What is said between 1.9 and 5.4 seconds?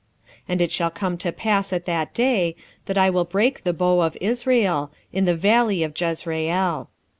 day, that I will break the bow of Israel, in the